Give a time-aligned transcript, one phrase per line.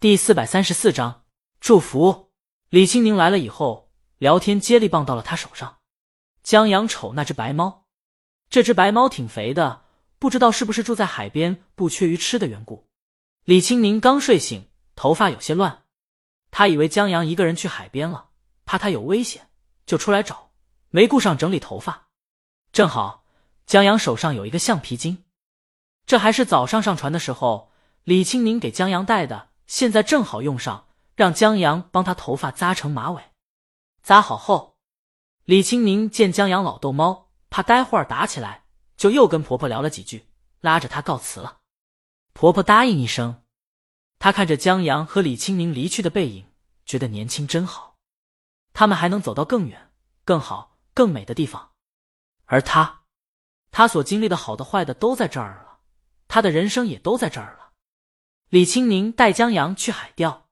[0.00, 1.24] 第四百三十四章
[1.58, 2.30] 祝福。
[2.68, 5.78] 李青宁来了以后，聊天接力棒到了他手上。
[6.40, 7.84] 江阳瞅那只白猫，
[8.48, 9.82] 这只白猫挺肥的，
[10.20, 12.86] 不知道是不是住在海边不缺鱼吃的缘故。
[13.42, 15.82] 李青宁刚睡醒，头发有些乱，
[16.52, 18.28] 他以为江阳一个人去海边了，
[18.64, 19.48] 怕他有危险，
[19.84, 20.52] 就出来找，
[20.90, 22.10] 没顾上整理头发。
[22.70, 23.24] 正好
[23.66, 25.24] 江阳手上有一个橡皮筋，
[26.06, 27.72] 这还是早上上船的时候
[28.04, 29.47] 李青宁给江阳带的。
[29.68, 33.22] 现在正好用上，让江阳帮他头发扎成马尾。
[34.02, 34.78] 扎好后，
[35.44, 38.64] 李青宁见江阳老逗猫，怕待会儿打起来，
[38.96, 40.26] 就又跟婆婆聊了几句，
[40.60, 41.58] 拉着她告辞了。
[42.32, 43.42] 婆婆答应一声。
[44.18, 46.46] 她看着江阳和李青宁离去的背影，
[46.86, 47.96] 觉得年轻真好。
[48.72, 49.92] 他们还能走到更远、
[50.24, 51.72] 更好、更美的地方。
[52.46, 53.02] 而他，
[53.70, 55.80] 他所经历的好的、坏的都在这儿了，
[56.26, 57.67] 他的人生也都在这儿了。
[58.50, 60.46] 李青宁带江阳去海钓，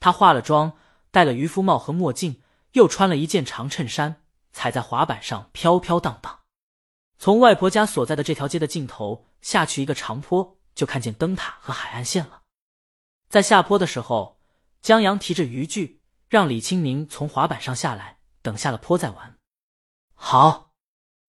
[0.00, 0.76] 他化了妆，
[1.12, 2.42] 戴了渔夫帽和墨镜，
[2.72, 4.22] 又穿了一件长衬衫，
[4.52, 6.40] 踩在滑板上飘飘荡荡。
[7.16, 12.42] 从外婆家所在的这条街的尽头下去一个长坡，就看见灯塔和海岸线了。
[13.28, 14.40] 在下坡的时候，
[14.82, 19.38] 江阳提着渔具，让李青宁从滑板上下来，等下了坡再玩。
[20.14, 20.72] 好，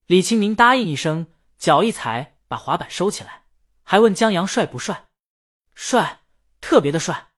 [0.07, 1.27] 李青宁答应一声，
[1.59, 3.43] 脚一踩，把滑板收起来，
[3.83, 5.08] 还问江阳帅不帅。
[5.81, 6.19] 帅，
[6.59, 7.29] 特别的帅。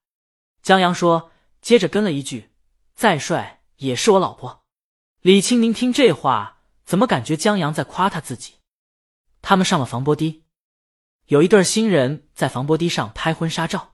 [0.63, 2.49] 江阳说，接着跟了一句
[2.95, 4.65] ：“再帅也是我老婆。”
[5.21, 8.55] 李青宁听这话，怎么感觉江阳在夸他自己？
[9.43, 10.43] 他们上了防波堤，
[11.27, 13.93] 有一对新人在防波堤上拍婚纱照。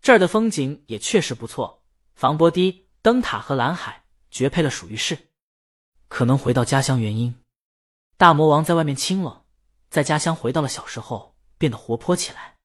[0.00, 5.28] 这儿的风景也确实不错，防波堤、灯塔和蓝海绝配了，属于是。
[6.08, 7.38] 可能回到家乡原因，
[8.16, 9.44] 大魔王在外面清冷，
[9.90, 12.55] 在家乡回到了小时候，变得活泼起来。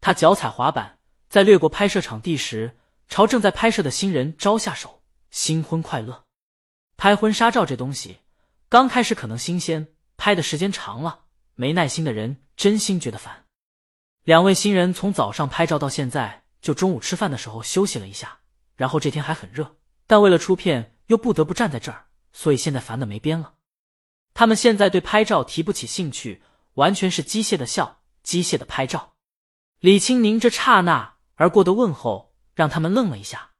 [0.00, 0.98] 他脚踩滑板，
[1.28, 6.24] 在掠过拍摄场地时，朝正在拍摄的新人招下手，新婚快乐。
[6.96, 8.18] 拍婚纱照这东西，
[8.68, 11.24] 刚开始可能新鲜，拍的时间长了，
[11.54, 13.44] 没耐心的人真心觉得烦。
[14.24, 18.40] 两位新人从早上拍照到现在，就中午吃饭的时候休息了一下，
[18.76, 19.76] 然后这天还很热，
[20.06, 23.54] 但为了出片又不得不站在这儿，所以现在烦的没边了。
[24.32, 26.42] 他们现在对拍照提不起兴趣，
[26.74, 29.09] 完全是机械的笑，机械的拍照。
[29.80, 33.52] 李青宁这刹那而过的问候，让他们愣了一下。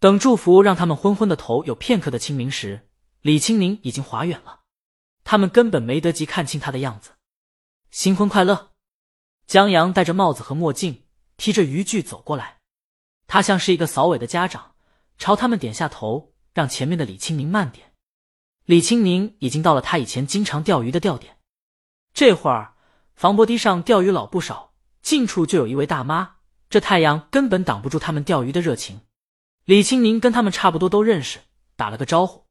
[0.00, 2.88] 等祝福让他们昏昏的头有片刻的清明时，
[3.20, 4.62] 李青宁已经滑远了，
[5.22, 7.12] 他们根本没得及看清他的样子。
[7.92, 8.72] 新婚快乐！
[9.46, 11.04] 江阳戴着帽子和墨镜，
[11.36, 12.58] 提着渔具走过来，
[13.28, 14.74] 他像是一个扫尾的家长，
[15.18, 17.92] 朝他们点下头，让前面的李青宁慢点。
[18.64, 21.38] 李青宁已经到了他以前经常钓鱼的钓点，
[22.12, 22.74] 这会儿
[23.14, 24.73] 防波堤上钓鱼佬不少。
[25.04, 26.36] 近处就有一位大妈，
[26.70, 29.02] 这太阳根本挡不住他们钓鱼的热情。
[29.66, 31.40] 李青宁跟他们差不多都认识，
[31.76, 32.46] 打了个招呼。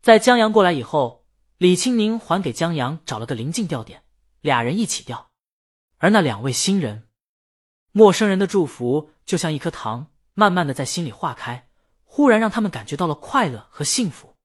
[0.00, 1.26] 在江阳过来以后，
[1.58, 4.04] 李青宁还给江阳找了个临近钓点，
[4.40, 5.32] 俩人一起钓。
[5.98, 7.08] 而那两位新人，
[7.90, 11.68] 陌生人的祝福就像一颗糖，慢慢的在心里化开，
[12.04, 14.36] 忽然让他们感觉到了快乐和幸福。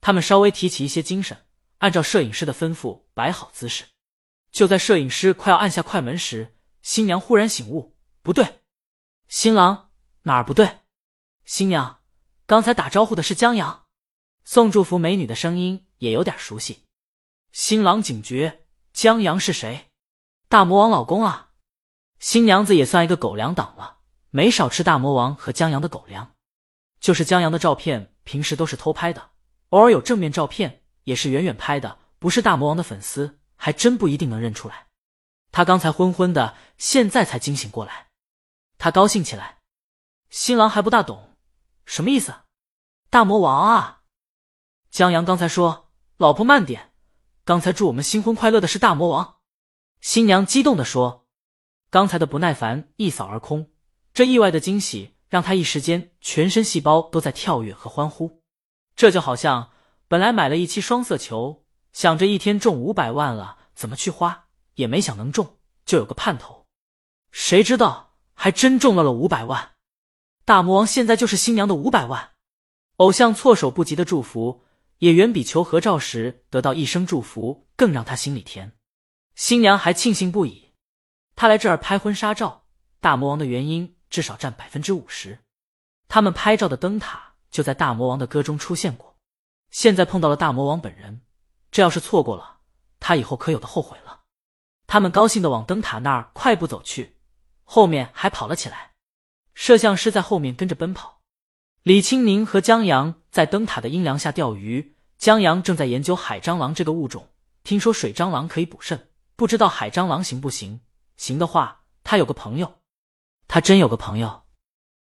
[0.00, 1.38] 他们稍微提起一些精神，
[1.78, 3.86] 按照摄影师的吩咐摆好姿势。
[4.52, 8.60] 就在摄影师快要按下快门时，新娘忽然醒悟，不对，
[9.26, 9.88] 新郎
[10.24, 10.80] 哪儿不对？
[11.46, 12.00] 新娘
[12.44, 13.86] 刚才打招呼的是江阳，
[14.44, 16.84] 送祝福美女的声音也有点熟悉。
[17.52, 19.92] 新郎警觉，江阳是谁？
[20.50, 21.52] 大魔王老公啊！
[22.18, 26.34] 新娘子也算一个狗粮党了，没少吃大魔王和江阳的狗粮。
[27.00, 29.30] 就是江阳的照片，平时都是偷拍的，
[29.70, 34.83] 偶尔有正面照片也是远远拍的，不是大魔王的粉丝，还真不一定能认出来。
[35.54, 38.08] 他刚才昏昏的，现在才惊醒过来。
[38.76, 39.58] 他高兴起来。
[40.28, 41.36] 新郎还不大懂，
[41.84, 42.34] 什么意思？
[43.08, 44.00] 大魔王啊！
[44.90, 46.90] 江阳刚才说：“老婆慢点。”
[47.46, 49.36] 刚才祝我们新婚快乐的是大魔王。
[50.00, 51.28] 新娘激动的说
[51.88, 53.70] ：“刚才的不耐烦一扫而空，
[54.12, 58.42] 这意外的惊喜让他一时间全身细胞都在跳跃和欢呼。
[58.96, 59.70] 这就好像
[60.08, 64.43] 本来买了一期双色球，想着一天中五百万了，怎么去花？”
[64.74, 66.66] 也没想能中，就有个盼头。
[67.30, 69.72] 谁知道还真中了了五百万！
[70.44, 72.32] 大魔王现在就是新娘的五百万。
[72.96, 74.64] 偶像措手不及的祝福，
[74.98, 78.72] 也远比求合照时得到一声祝福更让他心里甜。
[79.34, 80.72] 新娘还庆幸不已。
[81.34, 82.66] 他来这儿拍婚纱照，
[83.00, 85.40] 大魔王的原因至少占百分之五十。
[86.06, 89.18] 他们拍照的灯塔就在大魔王的歌中出现过，
[89.72, 91.22] 现在碰到了大魔王本人，
[91.72, 92.60] 这要是错过了，
[93.00, 94.23] 他以后可有的后悔了。
[94.94, 97.16] 他们高兴的往灯塔那儿快步走去，
[97.64, 98.92] 后面还跑了起来。
[99.52, 101.20] 摄像师在后面跟着奔跑。
[101.82, 104.94] 李青宁和江阳在灯塔的阴凉下钓鱼。
[105.18, 107.26] 江阳正在研究海蟑螂这个物种，
[107.64, 110.80] 听说水蟑螂可以补肾，不知道海蟑螂行不行？
[111.16, 112.74] 行的话，他有个朋友，
[113.48, 114.44] 他真有个朋友。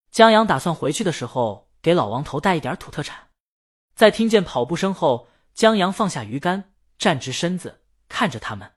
[0.09, 3.27] 江阳打算回去的时候给老王头带一点土特产。
[3.93, 8.71] 在听见跑步声后，江阳放下鱼竿，站直身子看着他们。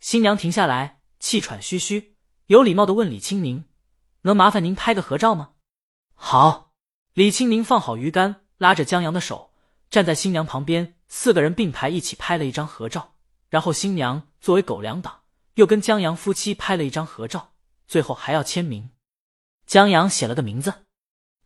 [0.00, 2.16] 新娘停下来，气喘吁吁，
[2.46, 3.64] 有礼貌的问李青宁
[4.22, 5.52] ：“能麻烦您拍个合照吗？”
[6.14, 6.66] 好。
[7.14, 9.52] 李青宁放好鱼竿，拉着江阳的手，
[9.90, 13.16] 站在新娘旁边，四个人并排一起拍了一张合照。
[13.48, 15.22] 然后新娘作为狗粮党，
[15.54, 17.54] 又跟江阳夫妻拍了一张合照，
[17.88, 18.90] 最后还要签名。
[19.66, 20.86] 江阳写了个名字，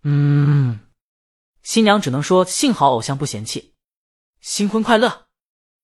[0.02, 0.80] 嗯，
[1.62, 3.72] 新娘只能说幸好偶像不嫌弃，
[4.42, 5.28] 新婚快乐。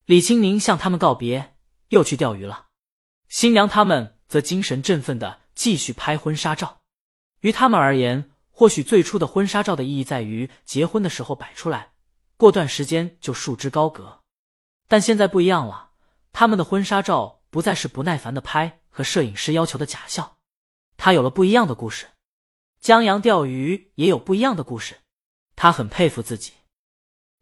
[0.05, 1.57] 李青宁向他们告别，
[1.89, 2.67] 又去钓鱼了。
[3.27, 6.81] 新娘他们则精神振奋的继续拍婚纱照。
[7.41, 8.31] 于他们而言。
[8.51, 11.93] 或许最初的婚纱照的意义在于结婚的时候摆出来，
[12.35, 14.19] 过段时间就束之高阁。
[14.89, 15.91] 但现在不一样了，
[16.33, 20.39] 他们的婚纱照不再是不耐烦的拍和摄影师要求的假笑，
[20.97, 22.07] 他有了不一样的故事。
[22.81, 24.97] 江阳钓鱼也有不一样的故事，
[25.55, 26.51] 他很佩服自己。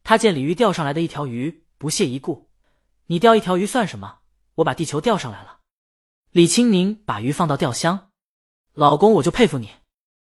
[0.03, 2.51] 他见鲤鱼钓上来的一条鱼，不屑一顾
[3.09, 4.16] ：“你钓一条鱼算什么？
[4.57, 5.61] 我把地球钓上来了。”
[6.31, 8.11] 李青宁把鱼放到钓箱，
[8.73, 9.71] 老公，我就佩服你。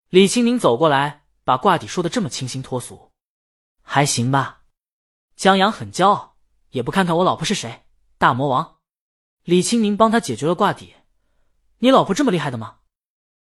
[0.09, 3.11] 李青宁走过来，把挂底说的这么清新脱俗，
[3.83, 4.63] 还行吧？
[5.35, 6.37] 江阳很骄傲，
[6.71, 7.85] 也不看看我老婆是谁，
[8.17, 8.79] 大魔王。
[9.43, 10.95] 李青宁帮他解决了挂底，
[11.79, 12.79] 你老婆这么厉害的吗？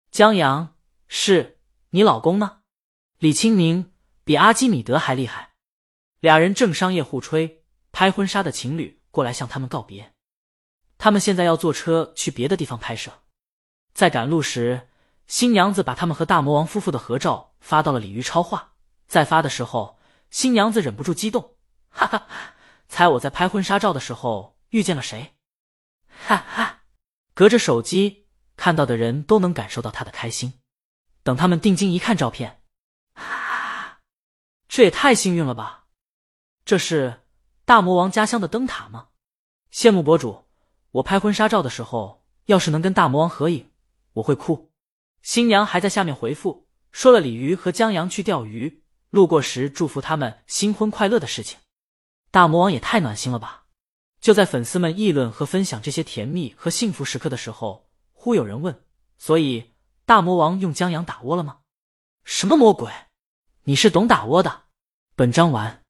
[0.10, 0.76] 江阳
[1.08, 1.60] 是
[1.90, 2.62] 你老公呢？
[3.18, 3.94] 李青宁
[4.24, 5.54] 比阿基米德还厉害。
[6.20, 10.13] 俩人正商业互吹，拍婚纱的情侣过来向他们告别。
[11.04, 13.12] 他们现在要坐车去别的地方拍摄，
[13.94, 14.88] 在赶路时。
[15.28, 21.56] 新娘子把他们和大魔王夫妇的合照发到了鲤鱼超话，在发的时候，新娘子忍不住激动，
[21.90, 22.28] 哈哈！
[22.88, 25.34] 猜我在拍婚纱照的时候遇见了谁？
[26.08, 26.84] 哈哈！
[27.34, 30.54] 隔着手机看到的人都能感受到她的开心。
[31.22, 32.62] 等他们定睛一看照片，
[33.16, 34.00] 啊，
[34.70, 35.88] 这也太幸运了吧！
[36.64, 37.24] 这是
[37.66, 39.10] 大魔王家乡的灯塔吗？
[39.70, 40.43] 羡慕博主，
[40.94, 43.72] 我拍婚纱照的时候，要是能跟大魔王合影，
[44.14, 44.72] 我会哭。
[45.24, 51.58] 新娘还在下面回复，说了鲤鱼和江阳去钓鱼，路过时祝福他们新婚快乐的事情。
[52.30, 53.66] 大魔王也太暖心了吧！
[54.22, 58.84] 就在粉丝们议论和分享这些甜蜜和幸福时刻的时候，忽有人问
[59.18, 59.74] ：“所以
[60.06, 61.62] 大魔王用江阳打窝了吗？”
[62.24, 62.92] 什么魔鬼？
[63.64, 64.66] 你是懂打窝的？
[65.16, 65.83] 本章完。